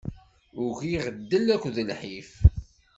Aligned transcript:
Ugiɣ 0.63 1.05
ddel 1.13 1.47
akked 1.55 1.77
lḥif. 1.89 2.31